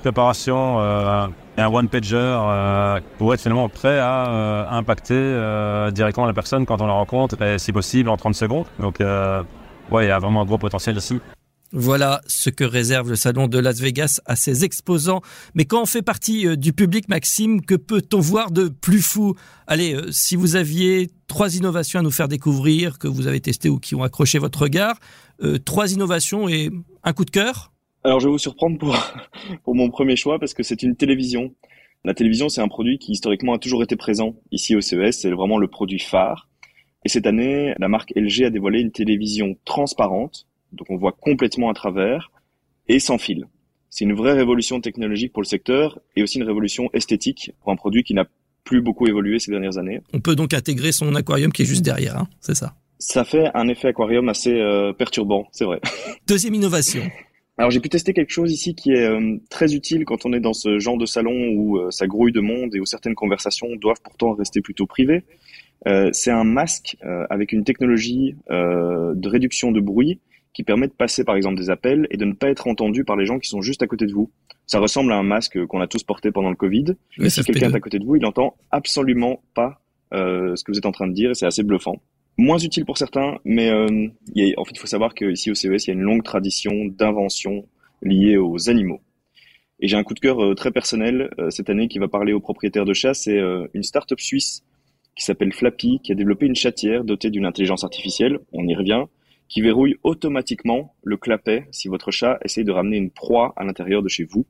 préparation 0.00 0.80
euh, 0.80 1.26
et 1.56 1.60
un 1.60 1.68
one-pager 1.68 3.00
pour 3.18 3.32
être 3.34 3.40
finalement 3.40 3.68
prêt 3.68 3.98
à 3.98 4.68
impacter 4.72 5.38
directement 5.92 6.26
la 6.26 6.32
personne 6.32 6.66
quand 6.66 6.80
on 6.80 6.86
la 6.86 6.92
rencontre 6.92 7.40
et 7.42 7.58
si 7.58 7.72
possible 7.72 8.08
en 8.08 8.16
30 8.16 8.34
secondes. 8.34 8.66
Donc, 8.80 8.98
ouais, 9.00 10.04
il 10.04 10.08
y 10.08 10.10
a 10.10 10.18
vraiment 10.18 10.42
un 10.42 10.44
gros 10.44 10.58
potentiel 10.58 10.96
ici. 10.96 11.20
Voilà 11.76 12.20
ce 12.28 12.50
que 12.50 12.62
réserve 12.62 13.10
le 13.10 13.16
salon 13.16 13.48
de 13.48 13.58
Las 13.58 13.80
Vegas 13.80 14.20
à 14.26 14.36
ses 14.36 14.64
exposants. 14.64 15.22
Mais 15.54 15.64
quand 15.64 15.82
on 15.82 15.86
fait 15.86 16.02
partie 16.02 16.46
euh, 16.46 16.54
du 16.54 16.72
public, 16.72 17.08
Maxime, 17.08 17.62
que 17.62 17.74
peut-on 17.74 18.20
voir 18.20 18.52
de 18.52 18.68
plus 18.68 19.02
fou? 19.02 19.34
Allez, 19.66 19.94
euh, 19.94 20.08
si 20.12 20.36
vous 20.36 20.54
aviez 20.54 21.10
trois 21.26 21.56
innovations 21.56 21.98
à 21.98 22.02
nous 22.02 22.12
faire 22.12 22.28
découvrir, 22.28 23.00
que 23.00 23.08
vous 23.08 23.26
avez 23.26 23.40
testées 23.40 23.70
ou 23.70 23.80
qui 23.80 23.96
ont 23.96 24.04
accroché 24.04 24.38
votre 24.38 24.62
regard, 24.62 24.94
euh, 25.42 25.58
trois 25.58 25.92
innovations 25.92 26.48
et 26.48 26.70
un 27.02 27.12
coup 27.12 27.24
de 27.24 27.32
cœur? 27.32 27.72
Alors 28.04 28.20
je 28.20 28.26
vais 28.26 28.32
vous 28.32 28.38
surprendre 28.38 28.78
pour, 28.78 28.96
pour 29.64 29.74
mon 29.74 29.90
premier 29.90 30.16
choix 30.16 30.38
parce 30.38 30.54
que 30.54 30.62
c'est 30.62 30.82
une 30.82 30.96
télévision. 30.96 31.54
La 32.04 32.14
télévision, 32.14 32.48
c'est 32.48 32.60
un 32.60 32.68
produit 32.68 32.98
qui 32.98 33.12
historiquement 33.12 33.54
a 33.54 33.58
toujours 33.58 33.82
été 33.82 33.96
présent 33.96 34.36
ici 34.52 34.76
au 34.76 34.80
CES, 34.80 35.20
c'est 35.20 35.30
vraiment 35.30 35.58
le 35.58 35.68
produit 35.68 35.98
phare. 35.98 36.48
Et 37.06 37.08
cette 37.08 37.26
année, 37.26 37.74
la 37.78 37.88
marque 37.88 38.12
LG 38.14 38.44
a 38.44 38.50
dévoilé 38.50 38.80
une 38.80 38.92
télévision 38.92 39.56
transparente 39.64 40.46
donc 40.74 40.90
on 40.90 40.96
voit 40.96 41.12
complètement 41.12 41.70
à 41.70 41.74
travers 41.74 42.30
et 42.88 42.98
sans 42.98 43.18
fil. 43.18 43.46
C'est 43.90 44.04
une 44.04 44.14
vraie 44.14 44.32
révolution 44.32 44.80
technologique 44.80 45.32
pour 45.32 45.42
le 45.42 45.46
secteur 45.46 46.00
et 46.16 46.22
aussi 46.22 46.38
une 46.38 46.44
révolution 46.44 46.90
esthétique 46.92 47.52
pour 47.60 47.72
un 47.72 47.76
produit 47.76 48.02
qui 48.02 48.12
n'a 48.12 48.26
plus 48.64 48.80
beaucoup 48.80 49.06
évolué 49.06 49.38
ces 49.38 49.50
dernières 49.50 49.78
années. 49.78 50.00
On 50.12 50.20
peut 50.20 50.34
donc 50.34 50.52
intégrer 50.52 50.90
son 50.90 51.14
aquarium 51.14 51.52
qui 51.52 51.62
est 51.62 51.66
juste 51.66 51.84
derrière, 51.84 52.16
hein, 52.16 52.28
c'est 52.40 52.56
ça 52.56 52.74
Ça 52.98 53.24
fait 53.24 53.50
un 53.54 53.68
effet 53.68 53.88
aquarium 53.88 54.28
assez 54.28 54.52
euh, 54.52 54.92
perturbant, 54.92 55.46
c'est 55.52 55.64
vrai. 55.64 55.80
Deuxième 56.26 56.54
innovation. 56.54 57.02
Alors 57.56 57.70
j'ai 57.70 57.80
pu 57.80 57.88
tester 57.88 58.12
quelque 58.12 58.32
chose 58.32 58.52
ici 58.52 58.74
qui 58.74 58.92
est 58.92 59.06
euh, 59.06 59.36
très 59.48 59.74
utile 59.74 60.04
quand 60.04 60.26
on 60.26 60.32
est 60.32 60.40
dans 60.40 60.52
ce 60.52 60.78
genre 60.78 60.98
de 60.98 61.06
salon 61.06 61.50
où 61.54 61.78
euh, 61.78 61.90
ça 61.90 62.06
grouille 62.06 62.32
de 62.32 62.40
monde 62.40 62.74
et 62.74 62.80
où 62.80 62.84
certaines 62.84 63.14
conversations 63.14 63.68
doivent 63.76 64.00
pourtant 64.02 64.32
rester 64.34 64.60
plutôt 64.60 64.86
privées. 64.86 65.24
c'est 66.12 66.30
un 66.30 66.44
masque 66.44 66.96
avec 67.30 67.52
une 67.52 67.62
technologie 67.62 68.34
de 68.48 69.28
réduction 69.28 69.70
de 69.70 69.80
bruit 69.80 70.18
qui 70.54 70.62
permet 70.62 70.86
de 70.86 70.92
passer 70.92 71.24
par 71.24 71.36
exemple 71.36 71.56
des 71.56 71.68
appels 71.68 72.06
et 72.10 72.16
de 72.16 72.24
ne 72.24 72.32
pas 72.32 72.48
être 72.48 72.68
entendu 72.68 73.04
par 73.04 73.16
les 73.16 73.26
gens 73.26 73.38
qui 73.38 73.48
sont 73.48 73.60
juste 73.60 73.82
à 73.82 73.86
côté 73.86 74.06
de 74.06 74.12
vous. 74.12 74.30
Ça 74.66 74.78
ressemble 74.78 75.12
à 75.12 75.16
un 75.16 75.22
masque 75.22 75.62
qu'on 75.66 75.80
a 75.80 75.86
tous 75.86 76.04
porté 76.04 76.30
pendant 76.30 76.48
le 76.48 76.56
Covid. 76.56 76.94
si 77.28 77.42
quelqu'un 77.42 77.70
est 77.70 77.76
à 77.76 77.80
côté 77.80 77.98
de 77.98 78.04
vous, 78.04 78.16
il 78.16 78.22
n'entend 78.22 78.56
absolument 78.70 79.42
pas 79.54 79.82
euh, 80.14 80.54
ce 80.54 80.62
que 80.62 80.70
vous 80.70 80.78
êtes 80.78 80.86
en 80.86 80.92
train 80.92 81.08
de 81.08 81.12
dire 81.12 81.30
et 81.30 81.34
c'est 81.34 81.46
assez 81.46 81.64
bluffant. 81.64 82.00
Moins 82.36 82.58
utile 82.58 82.84
pour 82.84 82.98
certains, 82.98 83.38
mais 83.44 83.70
euh, 83.70 84.08
en 84.56 84.64
fait, 84.64 84.72
il 84.74 84.78
faut 84.78 84.86
savoir 84.86 85.14
qu'ici 85.14 85.50
au 85.50 85.54
CES, 85.54 85.86
il 85.86 85.88
y 85.88 85.90
a 85.90 85.94
une 85.94 86.02
longue 86.02 86.24
tradition 86.24 86.84
d'invention 86.86 87.66
liée 88.02 88.36
aux 88.36 88.68
animaux. 88.68 89.00
Et 89.80 89.88
j'ai 89.88 89.96
un 89.96 90.02
coup 90.02 90.14
de 90.14 90.20
cœur 90.20 90.42
euh, 90.42 90.54
très 90.54 90.70
personnel 90.70 91.30
euh, 91.38 91.50
cette 91.50 91.70
année 91.70 91.88
qui 91.88 91.98
va 91.98 92.08
parler 92.08 92.32
aux 92.32 92.40
propriétaires 92.40 92.84
de 92.84 92.92
chats. 92.92 93.14
C'est 93.14 93.38
euh, 93.38 93.66
une 93.74 93.82
start-up 93.82 94.20
suisse 94.20 94.64
qui 95.16 95.24
s'appelle 95.24 95.52
Flappy, 95.52 96.00
qui 96.02 96.12
a 96.12 96.14
développé 96.14 96.46
une 96.46 96.56
chatière 96.56 97.04
dotée 97.04 97.30
d'une 97.30 97.46
intelligence 97.46 97.84
artificielle. 97.84 98.38
On 98.52 98.66
y 98.66 98.74
revient 98.74 99.04
qui 99.48 99.60
verrouille 99.60 99.96
automatiquement 100.02 100.94
le 101.02 101.16
clapet 101.16 101.66
si 101.70 101.88
votre 101.88 102.10
chat 102.10 102.38
essaye 102.44 102.64
de 102.64 102.72
ramener 102.72 102.96
une 102.96 103.10
proie 103.10 103.52
à 103.56 103.64
l'intérieur 103.64 104.02
de 104.02 104.08
chez 104.08 104.24
vous. 104.24 104.46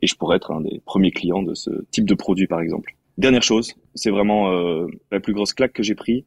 Et 0.00 0.06
je 0.06 0.14
pourrais 0.14 0.36
être 0.36 0.52
un 0.52 0.60
des 0.60 0.80
premiers 0.84 1.10
clients 1.10 1.42
de 1.42 1.54
ce 1.54 1.70
type 1.90 2.06
de 2.06 2.14
produit, 2.14 2.46
par 2.46 2.60
exemple. 2.60 2.94
Dernière 3.18 3.42
chose, 3.42 3.74
c'est 3.94 4.10
vraiment 4.10 4.52
euh, 4.52 4.86
la 5.10 5.18
plus 5.18 5.32
grosse 5.32 5.52
claque 5.52 5.72
que 5.72 5.82
j'ai 5.82 5.96
pris. 5.96 6.24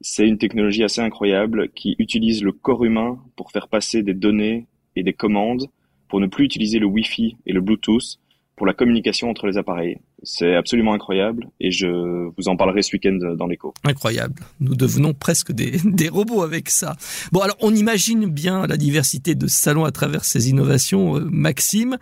C'est 0.00 0.26
une 0.26 0.38
technologie 0.38 0.84
assez 0.84 1.00
incroyable 1.00 1.70
qui 1.74 1.96
utilise 1.98 2.42
le 2.42 2.52
corps 2.52 2.84
humain 2.84 3.18
pour 3.36 3.50
faire 3.50 3.68
passer 3.68 4.02
des 4.02 4.14
données 4.14 4.66
et 4.94 5.02
des 5.02 5.12
commandes 5.12 5.66
pour 6.08 6.20
ne 6.20 6.26
plus 6.26 6.44
utiliser 6.44 6.78
le 6.78 6.86
Wi-Fi 6.86 7.36
et 7.46 7.52
le 7.52 7.60
Bluetooth 7.60 8.18
pour 8.56 8.66
la 8.66 8.74
communication 8.74 9.30
entre 9.30 9.46
les 9.46 9.56
appareils. 9.56 9.98
C'est 10.24 10.54
absolument 10.56 10.92
incroyable 10.92 11.48
et 11.60 11.70
je 11.70 12.28
vous 12.36 12.48
en 12.48 12.56
parlerai 12.56 12.82
ce 12.82 12.92
week-end 12.92 13.18
dans 13.36 13.46
l'écho. 13.46 13.72
Incroyable. 13.84 14.42
Nous 14.60 14.74
devenons 14.74 15.14
presque 15.14 15.52
des, 15.52 15.78
des, 15.84 16.08
robots 16.08 16.42
avec 16.42 16.68
ça. 16.68 16.96
Bon, 17.30 17.40
alors 17.40 17.56
on 17.60 17.74
imagine 17.74 18.26
bien 18.26 18.66
la 18.66 18.76
diversité 18.76 19.34
de 19.34 19.46
salons 19.46 19.84
à 19.84 19.92
travers 19.92 20.24
ces 20.24 20.50
innovations, 20.50 21.16
euh, 21.16 21.28
Maxime. 21.30 21.98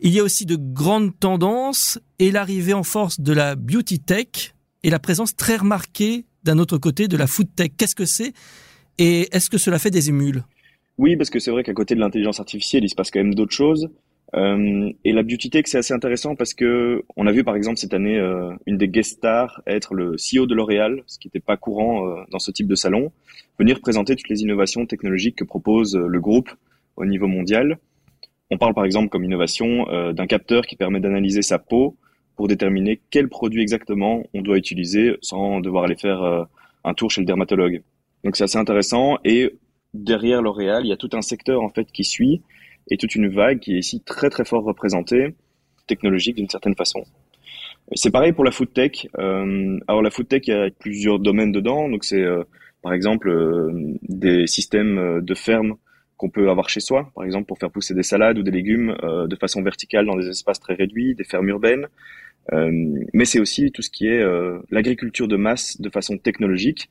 Il 0.00 0.12
y 0.12 0.20
a 0.20 0.22
aussi 0.22 0.44
de 0.44 0.56
grandes 0.56 1.18
tendances 1.18 1.98
et 2.18 2.30
l'arrivée 2.30 2.74
en 2.74 2.82
force 2.82 3.18
de 3.18 3.32
la 3.32 3.56
beauty 3.56 3.98
tech 3.98 4.54
et 4.82 4.90
la 4.90 4.98
présence 4.98 5.34
très 5.34 5.56
remarquée 5.56 6.26
d'un 6.46 6.58
autre 6.58 6.78
côté 6.78 7.08
de 7.08 7.16
la 7.16 7.26
food 7.26 7.48
tech. 7.54 7.70
Qu'est-ce 7.76 7.94
que 7.94 8.06
c'est 8.06 8.32
et 8.98 9.28
est-ce 9.34 9.50
que 9.50 9.58
cela 9.58 9.78
fait 9.78 9.90
des 9.90 10.08
émules? 10.08 10.42
Oui, 10.96 11.16
parce 11.16 11.28
que 11.28 11.38
c'est 11.38 11.50
vrai 11.50 11.62
qu'à 11.62 11.74
côté 11.74 11.94
de 11.94 12.00
l'intelligence 12.00 12.40
artificielle, 12.40 12.84
il 12.84 12.88
se 12.88 12.94
passe 12.94 13.10
quand 13.10 13.18
même 13.18 13.34
d'autres 13.34 13.54
choses. 13.54 13.90
Euh, 14.34 14.90
et 15.04 15.12
la 15.12 15.22
beauty 15.22 15.50
tech, 15.50 15.64
c'est 15.66 15.78
assez 15.78 15.92
intéressant 15.92 16.34
parce 16.34 16.54
que 16.54 17.04
on 17.16 17.26
a 17.26 17.32
vu 17.32 17.44
par 17.44 17.54
exemple 17.54 17.78
cette 17.78 17.94
année 17.94 18.18
euh, 18.18 18.52
une 18.66 18.76
des 18.76 18.88
guest 18.88 19.18
stars 19.18 19.62
être 19.66 19.94
le 19.94 20.16
CEO 20.16 20.46
de 20.46 20.54
L'Oréal, 20.54 21.02
ce 21.06 21.18
qui 21.18 21.28
n'était 21.28 21.40
pas 21.40 21.56
courant 21.56 22.08
euh, 22.08 22.22
dans 22.30 22.38
ce 22.38 22.50
type 22.50 22.66
de 22.66 22.74
salon, 22.74 23.12
venir 23.58 23.80
présenter 23.80 24.16
toutes 24.16 24.28
les 24.28 24.42
innovations 24.42 24.84
technologiques 24.86 25.36
que 25.36 25.44
propose 25.44 25.94
le 25.96 26.20
groupe 26.20 26.50
au 26.96 27.04
niveau 27.04 27.28
mondial. 27.28 27.78
On 28.50 28.58
parle 28.58 28.74
par 28.74 28.84
exemple 28.84 29.08
comme 29.10 29.24
innovation 29.24 29.86
d'un 30.12 30.26
capteur 30.26 30.66
qui 30.66 30.76
permet 30.76 31.00
d'analyser 31.00 31.42
sa 31.42 31.58
peau 31.58 31.96
pour 32.36 32.48
déterminer 32.48 33.00
quel 33.10 33.28
produit 33.28 33.62
exactement 33.62 34.24
on 34.34 34.42
doit 34.42 34.58
utiliser 34.58 35.16
sans 35.22 35.60
devoir 35.60 35.84
aller 35.84 35.96
faire 35.96 36.46
un 36.84 36.94
tour 36.94 37.10
chez 37.10 37.20
le 37.20 37.26
dermatologue. 37.26 37.82
Donc 38.24 38.36
c'est 38.36 38.44
assez 38.44 38.58
intéressant 38.58 39.18
et 39.24 39.56
derrière 39.94 40.42
L'Oréal, 40.42 40.84
il 40.84 40.88
y 40.88 40.92
a 40.92 40.96
tout 40.96 41.10
un 41.12 41.22
secteur 41.22 41.62
en 41.62 41.70
fait 41.70 41.90
qui 41.92 42.04
suit 42.04 42.42
et 42.90 42.96
toute 42.96 43.14
une 43.14 43.28
vague 43.28 43.60
qui 43.60 43.74
est 43.74 43.78
ici 43.78 44.00
très 44.00 44.30
très 44.30 44.44
fort 44.44 44.64
représentée, 44.64 45.34
technologique 45.86 46.36
d'une 46.36 46.48
certaine 46.48 46.74
façon. 46.74 47.04
C'est 47.94 48.10
pareil 48.10 48.32
pour 48.32 48.44
la 48.44 48.50
food 48.50 48.72
tech. 48.72 49.06
Euh, 49.18 49.78
alors 49.86 50.02
la 50.02 50.10
food 50.10 50.28
tech, 50.28 50.42
il 50.46 50.50
y 50.50 50.54
a 50.54 50.70
plusieurs 50.70 51.18
domaines 51.18 51.52
dedans. 51.52 51.88
Donc 51.88 52.04
c'est 52.04 52.22
euh, 52.22 52.42
par 52.82 52.92
exemple 52.92 53.28
euh, 53.28 53.70
des 54.02 54.46
systèmes 54.46 54.98
euh, 54.98 55.20
de 55.20 55.34
ferme 55.34 55.76
qu'on 56.16 56.30
peut 56.30 56.48
avoir 56.48 56.68
chez 56.68 56.80
soi, 56.80 57.10
par 57.14 57.24
exemple 57.24 57.46
pour 57.46 57.58
faire 57.58 57.70
pousser 57.70 57.94
des 57.94 58.02
salades 58.02 58.38
ou 58.38 58.42
des 58.42 58.50
légumes 58.50 58.96
euh, 59.02 59.26
de 59.26 59.36
façon 59.36 59.62
verticale 59.62 60.06
dans 60.06 60.16
des 60.16 60.28
espaces 60.28 60.58
très 60.58 60.74
réduits, 60.74 61.14
des 61.14 61.24
fermes 61.24 61.48
urbaines. 61.48 61.86
Mais 62.52 63.24
c'est 63.24 63.40
aussi 63.40 63.72
tout 63.72 63.82
ce 63.82 63.90
qui 63.90 64.06
est 64.06 64.24
l'agriculture 64.70 65.28
de 65.28 65.36
masse 65.36 65.80
de 65.80 65.90
façon 65.90 66.16
technologique, 66.18 66.88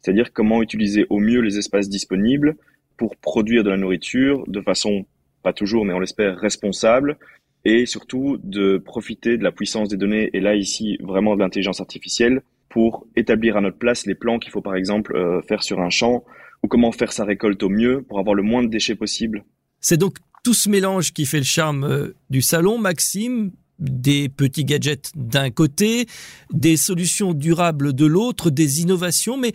c'est-à-dire 0.00 0.32
comment 0.32 0.62
utiliser 0.62 1.06
au 1.10 1.18
mieux 1.18 1.40
les 1.40 1.58
espaces 1.58 1.88
disponibles 1.88 2.56
pour 2.96 3.16
produire 3.16 3.64
de 3.64 3.70
la 3.70 3.76
nourriture 3.76 4.44
de 4.46 4.60
façon 4.60 5.06
pas 5.42 5.52
toujours, 5.52 5.84
mais 5.84 5.92
on 5.92 5.98
l'espère, 5.98 6.38
responsable, 6.38 7.18
et 7.64 7.86
surtout 7.86 8.38
de 8.42 8.78
profiter 8.78 9.36
de 9.36 9.44
la 9.44 9.52
puissance 9.52 9.88
des 9.88 9.96
données, 9.96 10.30
et 10.32 10.40
là 10.40 10.54
ici 10.54 10.96
vraiment 11.00 11.34
de 11.34 11.40
l'intelligence 11.40 11.80
artificielle, 11.80 12.42
pour 12.68 13.06
établir 13.16 13.56
à 13.56 13.60
notre 13.60 13.76
place 13.76 14.06
les 14.06 14.14
plans 14.14 14.38
qu'il 14.38 14.50
faut 14.50 14.62
par 14.62 14.76
exemple 14.76 15.14
euh, 15.14 15.42
faire 15.42 15.62
sur 15.62 15.80
un 15.80 15.90
champ, 15.90 16.24
ou 16.62 16.68
comment 16.68 16.92
faire 16.92 17.12
sa 17.12 17.24
récolte 17.24 17.62
au 17.62 17.68
mieux 17.68 18.02
pour 18.02 18.18
avoir 18.18 18.34
le 18.34 18.42
moins 18.42 18.62
de 18.62 18.68
déchets 18.68 18.94
possible. 18.94 19.44
C'est 19.80 19.96
donc 19.96 20.16
tout 20.44 20.54
ce 20.54 20.70
mélange 20.70 21.12
qui 21.12 21.26
fait 21.26 21.38
le 21.38 21.44
charme 21.44 21.84
euh, 21.84 22.16
du 22.30 22.40
salon, 22.40 22.78
Maxime, 22.78 23.50
des 23.78 24.28
petits 24.28 24.64
gadgets 24.64 25.12
d'un 25.16 25.50
côté, 25.50 26.06
des 26.52 26.76
solutions 26.76 27.34
durables 27.34 27.92
de 27.92 28.06
l'autre, 28.06 28.50
des 28.50 28.80
innovations, 28.82 29.36
mais 29.36 29.52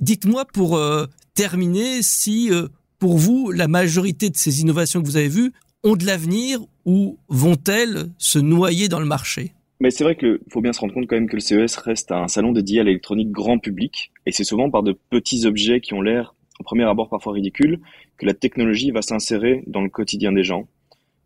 dites-moi 0.00 0.44
pour 0.44 0.76
euh, 0.76 1.06
terminer 1.34 2.02
si 2.02 2.50
euh, 2.50 2.68
pour 2.98 3.16
vous, 3.16 3.50
la 3.50 3.66
majorité 3.66 4.28
de 4.28 4.36
ces 4.36 4.60
innovations 4.60 5.00
que 5.00 5.06
vous 5.06 5.16
avez 5.16 5.28
vues 5.28 5.52
ont 5.82 5.96
de 5.96 6.04
l'avenir 6.04 6.60
ou 6.84 7.18
vont-elles 7.28 8.10
se 8.18 8.38
noyer 8.38 8.88
dans 8.88 9.00
le 9.00 9.06
marché? 9.06 9.54
Mais 9.80 9.90
c'est 9.90 10.04
vrai 10.04 10.14
qu'il 10.14 10.38
faut 10.50 10.60
bien 10.60 10.74
se 10.74 10.80
rendre 10.80 10.92
compte 10.92 11.06
quand 11.06 11.16
même 11.16 11.28
que 11.28 11.36
le 11.36 11.40
CES 11.40 11.76
reste 11.78 12.12
un 12.12 12.28
salon 12.28 12.52
dédié 12.52 12.80
à 12.80 12.84
l'électronique 12.84 13.30
grand 13.30 13.58
public, 13.58 14.12
et 14.26 14.32
c'est 14.32 14.44
souvent 14.44 14.70
par 14.70 14.82
de 14.82 14.92
petits 15.08 15.46
objets 15.46 15.80
qui 15.80 15.94
ont 15.94 16.02
l'air, 16.02 16.34
au 16.60 16.64
premier 16.64 16.84
abord 16.84 17.08
parfois 17.08 17.32
ridicules, 17.32 17.80
que 18.18 18.26
la 18.26 18.34
technologie 18.34 18.90
va 18.90 19.00
s'insérer 19.00 19.64
dans 19.66 19.80
le 19.80 19.88
quotidien 19.88 20.32
des 20.32 20.44
gens. 20.44 20.68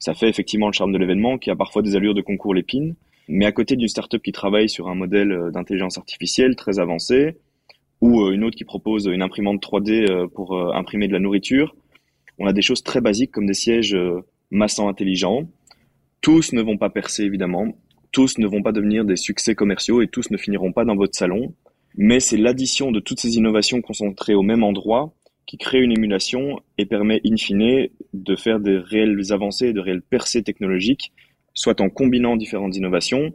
Ça 0.04 0.12
fait 0.12 0.28
effectivement 0.28 0.66
le 0.66 0.75
charme 0.75 0.92
de 0.92 0.99
l'événement, 0.99 1.38
qui 1.38 1.50
a 1.50 1.56
parfois 1.56 1.80
des 1.80 1.96
allures 1.96 2.12
de 2.12 2.20
concours 2.20 2.52
l'épine, 2.52 2.94
mais 3.26 3.46
à 3.46 3.52
côté 3.52 3.75
d'une 3.75 3.88
start-up 3.88 4.20
qui 4.20 4.32
travaille 4.32 4.68
sur 4.68 4.88
un 4.88 4.94
modèle 4.94 5.32
euh, 5.32 5.50
d'intelligence 5.50 5.96
artificielle 5.96 6.56
très 6.56 6.78
avancé, 6.78 7.38
ou 8.02 8.20
euh, 8.20 8.32
une 8.32 8.44
autre 8.44 8.54
qui 8.54 8.64
propose 8.64 9.06
une 9.06 9.23
imprimante 9.23 9.62
3D 9.62 10.11
euh, 10.11 10.26
pour 10.26 10.62
imprimer 10.76 11.08
de 11.08 11.14
la 11.14 11.20
nourriture. 11.20 11.75
On 12.38 12.46
a 12.46 12.52
des 12.52 12.61
choses 12.61 12.82
très 12.82 13.00
basiques 13.00 13.30
comme 13.30 13.46
des 13.46 13.54
sièges 13.54 13.96
massants 14.50 14.90
intelligents. 14.90 15.49
Tous 16.20 16.52
ne 16.52 16.61
vont 16.61 16.76
pas 16.76 16.90
percer 16.90 17.23
évidemment, 17.23 17.73
tous 18.12 18.37
ne 18.37 18.46
vont 18.46 18.62
pas 18.62 18.73
devenir 18.73 19.06
des 19.06 19.16
succès 19.16 19.54
commerciaux 19.54 20.02
et 20.02 20.08
tous 20.08 20.30
ne 20.30 20.37
finiront 20.37 20.73
pas 20.73 20.84
dans 20.84 20.96
votre 20.96 21.16
salon. 21.16 21.54
Mais 21.96 22.20
c'est 22.20 22.37
l'addition 22.37 22.92
de 22.92 23.00
toutes 23.00 23.20
ces 23.20 23.37
innovations 23.37 23.80
concentrées 23.80 24.34
au 24.34 24.42
même 24.42 24.64
endroit 24.64 25.14
qui 25.46 25.58
crée 25.58 25.80
une 25.80 25.92
émulation 25.92 26.60
et 26.78 26.86
permet 26.86 27.20
in 27.24 27.36
fine 27.36 27.88
de 28.12 28.36
faire 28.36 28.60
des 28.60 28.78
réelles 28.78 29.32
avancées, 29.32 29.72
de 29.72 29.80
réelles 29.80 30.02
percées 30.02 30.42
technologiques, 30.42 31.12
soit 31.52 31.80
en 31.80 31.90
combinant 31.90 32.36
différentes 32.36 32.76
innovations, 32.76 33.32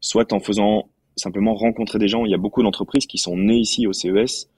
soit 0.00 0.32
en 0.32 0.40
faisant 0.40 0.88
simplement 1.16 1.54
rencontrer 1.54 1.98
des 1.98 2.08
gens. 2.08 2.24
Il 2.24 2.30
y 2.30 2.34
a 2.34 2.38
beaucoup 2.38 2.62
d'entreprises 2.62 3.06
qui 3.06 3.18
sont 3.18 3.36
nées 3.36 3.58
ici 3.58 3.86
au 3.86 3.92
CES, 3.92 4.48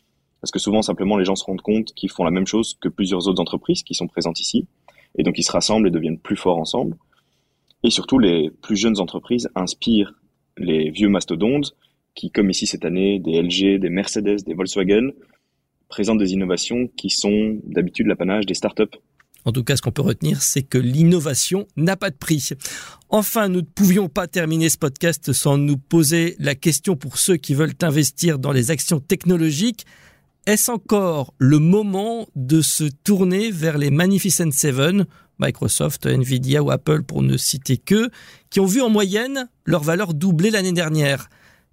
parce 0.40 0.50
que 0.50 0.58
souvent, 0.58 0.82
simplement, 0.82 1.16
les 1.16 1.24
gens 1.24 1.36
se 1.36 1.44
rendent 1.44 1.62
compte 1.62 1.92
qu'ils 1.94 2.10
font 2.10 2.24
la 2.24 2.30
même 2.30 2.46
chose 2.46 2.76
que 2.80 2.88
plusieurs 2.88 3.28
autres 3.28 3.40
entreprises 3.40 3.82
qui 3.82 3.94
sont 3.94 4.06
présentes 4.06 4.40
ici, 4.40 4.66
et 5.16 5.22
donc 5.22 5.38
ils 5.38 5.42
se 5.44 5.52
rassemblent 5.52 5.88
et 5.88 5.90
deviennent 5.90 6.18
plus 6.18 6.36
forts 6.36 6.58
ensemble. 6.58 6.96
Et 7.84 7.90
surtout, 7.90 8.18
les 8.18 8.50
plus 8.50 8.76
jeunes 8.76 9.00
entreprises 9.00 9.48
inspirent 9.54 10.14
les 10.56 10.90
vieux 10.90 11.08
mastodontes 11.08 11.74
qui, 12.14 12.30
comme 12.30 12.50
ici 12.50 12.66
cette 12.66 12.84
année, 12.84 13.18
des 13.18 13.42
LG, 13.42 13.78
des 13.78 13.90
Mercedes, 13.90 14.44
des 14.44 14.54
Volkswagen, 14.54 15.10
présentent 15.92 16.18
des 16.18 16.32
innovations 16.32 16.88
qui 16.96 17.10
sont 17.10 17.60
d'habitude 17.66 18.06
l'apanage 18.06 18.46
des 18.46 18.54
startups 18.54 18.96
en 19.44 19.50
tout 19.50 19.64
cas, 19.64 19.76
ce 19.76 19.82
qu'on 19.82 19.90
peut 19.90 20.02
retenir, 20.02 20.40
c'est 20.40 20.62
que 20.62 20.78
l'innovation 20.78 21.66
n'a 21.76 21.96
pas 21.96 22.10
de 22.10 22.16
prix. 22.16 22.50
Enfin, 23.08 23.48
nous 23.48 23.60
ne 23.60 23.66
pouvions 23.66 24.08
pas 24.08 24.28
terminer 24.28 24.68
ce 24.68 24.78
podcast 24.78 25.32
sans 25.32 25.58
nous 25.58 25.76
poser 25.76 26.36
la 26.38 26.54
question 26.54 26.94
pour 26.94 27.18
ceux 27.18 27.36
qui 27.36 27.54
veulent 27.54 27.74
investir 27.82 28.38
dans 28.38 28.52
les 28.52 28.70
actions 28.70 29.00
technologiques. 29.00 29.84
Est-ce 30.46 30.70
encore 30.70 31.34
le 31.38 31.58
moment 31.58 32.28
de 32.36 32.62
se 32.62 32.84
tourner 33.02 33.50
vers 33.50 33.78
les 33.78 33.90
Magnificent 33.90 34.52
Seven, 34.52 35.06
Microsoft, 35.40 36.06
Nvidia 36.06 36.62
ou 36.62 36.70
Apple 36.70 37.02
pour 37.02 37.22
ne 37.22 37.36
citer 37.36 37.78
que, 37.78 38.10
qui 38.48 38.60
ont 38.60 38.66
vu 38.66 38.80
en 38.80 38.90
moyenne 38.90 39.48
leur 39.64 39.82
valeur 39.82 40.14
doubler 40.14 40.50
l'année 40.50 40.72
dernière? 40.72 41.28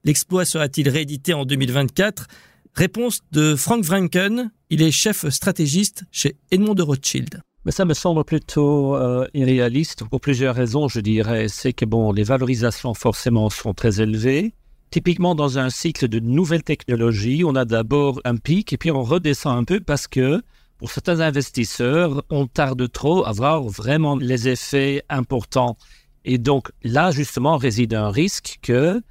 L'exploit 0.06 0.46
sera-t-il 0.46 0.90
réédité 0.90 1.34
en 1.34 1.46
2024 1.46 2.28
Réponse 2.76 3.22
de 3.32 3.56
Frank 3.56 3.84
Franken, 3.84 4.52
il 4.70 4.82
est 4.82 4.92
chef 4.92 5.28
stratégiste 5.30 6.04
chez 6.12 6.38
Edmond 6.52 6.76
de 6.76 6.84
Rothschild. 6.84 7.42
Mais 7.66 7.72
ça 7.72 7.84
me 7.84 7.94
semble 7.94 8.24
plutôt 8.24 8.96
euh, 8.96 9.28
irréaliste 9.34 10.06
pour 10.06 10.22
plusieurs 10.22 10.56
raisons, 10.56 10.88
je 10.88 11.02
dirais. 11.02 11.48
C'est 11.50 11.74
que 11.74 11.86
bon, 11.86 12.12
les 12.12 12.24
valorisations 12.24 12.94
forcément 12.94 13.50
sont 13.50 13.74
très 13.74 14.02
élevées. 14.02 14.54
Typiquement, 14.92 15.36
dans 15.36 15.60
un 15.60 15.70
cycle 15.70 16.08
de 16.08 16.20
nouvelles 16.20 16.64
technologies, 16.64 17.44
on 17.44 17.56
a 17.56 17.66
d'abord 17.66 18.22
un 18.24 18.38
pic 18.38 18.74
et 18.74 18.78
puis 18.78 18.92
on 18.92 19.04
redescend 19.04 19.58
un 19.58 19.64
peu 19.64 19.82
parce 19.82 20.08
que 20.08 20.42
pour 20.78 20.90
certains 20.90 21.20
investisseurs, 21.20 22.24
on 22.30 22.48
tarde 22.48 22.90
trop 22.90 23.26
à 23.26 23.34
voir 23.34 23.64
vraiment 23.64 24.16
les 24.16 24.48
effets 24.48 25.04
importants. 25.10 25.78
Et 26.24 26.38
donc 26.38 26.72
là, 26.84 27.12
justement, 27.12 27.58
réside 27.58 27.94
un 27.94 28.10
risque 28.10 28.60
que 28.62 29.02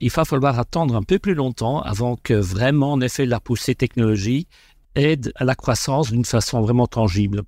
il 0.00 0.10
va 0.10 0.24
falloir 0.24 0.58
attendre 0.58 0.94
un 0.94 1.02
peu 1.02 1.18
plus 1.18 1.34
longtemps 1.34 1.80
avant 1.80 2.16
que 2.16 2.34
vraiment, 2.34 2.92
en 2.92 3.00
effet, 3.00 3.26
la 3.26 3.40
poussée 3.40 3.74
technologie 3.74 4.46
aide 4.94 5.32
à 5.36 5.44
la 5.44 5.54
croissance 5.54 6.10
d'une 6.10 6.24
façon 6.24 6.60
vraiment 6.60 6.86
tangible. 6.86 7.42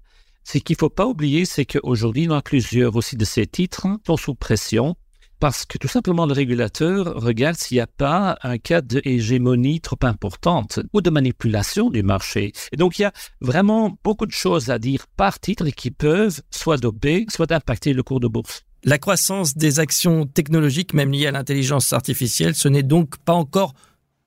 Ce 0.45 0.59
qu'il 0.59 0.75
ne 0.75 0.79
faut 0.79 0.91
pas 0.91 1.07
oublier, 1.07 1.45
c'est 1.45 1.67
qu'aujourd'hui, 1.67 2.27
dans 2.27 2.41
plusieurs 2.41 2.97
aussi 2.97 3.17
de 3.17 3.25
ces 3.25 3.47
titres 3.47 3.87
sont 4.07 4.17
sous 4.17 4.35
pression 4.35 4.97
parce 5.41 5.65
que 5.65 5.79
tout 5.79 5.89
simplement 5.89 6.27
le 6.27 6.33
régulateur 6.33 7.15
regarde 7.15 7.57
s'il 7.57 7.77
n'y 7.77 7.81
a 7.81 7.87
pas 7.87 8.39
un 8.43 8.59
cas 8.59 8.81
d'hégémonie 8.81 9.81
trop 9.81 9.99
importante 10.03 10.81
ou 10.93 11.01
de 11.01 11.11
manipulation 11.11 11.91
du 11.91 12.03
marché. 12.03 12.53
Et 12.73 12.77
donc 12.77 12.99
il 12.99 13.03
y 13.03 13.05
a 13.05 13.13
vraiment 13.41 13.97
beaucoup 14.03 14.27
de 14.27 14.33
choses 14.33 14.71
à 14.71 14.79
dire 14.79 15.07
par 15.17 15.39
titre 15.39 15.69
qui 15.69 15.91
peuvent 15.91 16.41
soit 16.51 16.79
doper, 16.79 17.27
soit 17.29 17.53
impacter 17.53 17.93
le 17.93 18.03
cours 18.03 18.21
de 18.21 18.29
bourse. 18.29 18.65
La 18.85 18.99
croissance 18.99 19.57
des 19.57 19.81
actions 19.81 20.27
technologiques, 20.27 20.95
même 20.95 21.11
liées 21.11 21.27
à 21.27 21.33
l'intelligence 21.33 21.93
artificielle, 21.93 22.55
ce 22.55 22.69
n'est 22.69 22.85
donc 22.85 23.19
pas 23.19 23.33
encore 23.33 23.75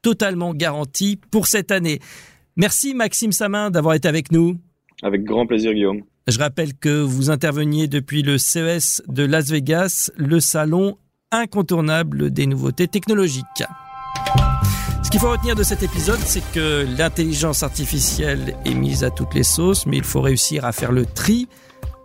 totalement 0.02 0.54
garanti 0.54 1.20
pour 1.32 1.48
cette 1.48 1.72
année. 1.72 2.00
Merci 2.58 2.94
Maxime 2.94 3.32
Samin 3.32 3.72
d'avoir 3.72 3.96
été 3.96 4.08
avec 4.08 4.32
nous. 4.32 4.60
Avec 5.04 5.24
grand 5.24 5.48
plaisir 5.48 5.74
Guillaume. 5.74 6.02
Je 6.28 6.38
rappelle 6.38 6.74
que 6.74 7.02
vous 7.02 7.30
interveniez 7.30 7.88
depuis 7.88 8.22
le 8.24 8.38
CES 8.38 9.02
de 9.08 9.24
Las 9.24 9.50
Vegas, 9.50 10.12
le 10.18 10.40
salon 10.40 10.98
incontournable 11.32 12.30
des 12.32 12.46
nouveautés 12.46 12.88
technologiques. 12.88 13.64
Ce 15.04 15.10
qu'il 15.10 15.20
faut 15.20 15.32
retenir 15.32 15.56
de 15.56 15.64
cet 15.64 15.82
épisode, 15.82 16.20
c'est 16.20 16.44
que 16.54 16.86
l'intelligence 16.98 17.64
artificielle 17.64 18.56
est 18.66 18.74
mise 18.74 19.04
à 19.04 19.12
toutes 19.12 19.34
les 19.34 19.44
sauces, 19.44 19.86
mais 19.86 19.98
il 19.98 20.04
faut 20.04 20.22
réussir 20.22 20.66
à 20.66 20.72
faire 20.72 20.92
le 20.92 21.06
tri, 21.06 21.48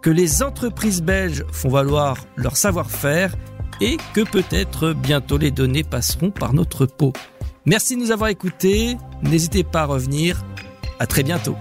que 0.07 0.11
les 0.13 0.45
entreprises 0.45 1.03
belges 1.03 1.45
font 1.51 1.69
valoir 1.69 2.17
leur 2.37 2.57
savoir-faire 2.57 3.35
et 3.81 3.97
que 4.15 4.21
peut-être 4.21 4.93
bientôt 4.93 5.37
les 5.37 5.51
données 5.51 5.83
passeront 5.83 6.31
par 6.31 6.55
notre 6.55 6.87
peau. 6.87 7.13
Merci 7.65 7.97
de 7.97 8.03
nous 8.03 8.13
avoir 8.13 8.31
écoutés, 8.31 8.97
n'hésitez 9.25 9.65
pas 9.65 9.81
à 9.81 9.87
revenir, 9.87 10.45
à 11.01 11.09
très 11.09 11.25
bientôt. 11.25 11.57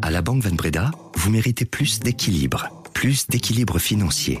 À 0.00 0.10
la 0.10 0.22
Banque 0.22 0.42
Van 0.42 0.54
Breda, 0.54 0.90
vous 1.16 1.30
méritez 1.30 1.66
plus 1.66 2.00
d'équilibre, 2.00 2.70
plus 2.94 3.26
d'équilibre 3.26 3.78
financier, 3.78 4.40